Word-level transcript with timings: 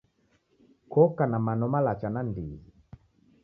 Kokana 0.91 1.37
mano 1.45 1.65
malacha 1.73 2.07
nandighi. 2.13 2.59